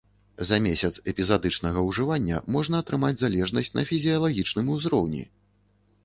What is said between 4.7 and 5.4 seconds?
узроўні.